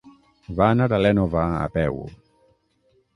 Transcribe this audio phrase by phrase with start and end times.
[0.59, 2.01] Va anar a l'Énova a peu.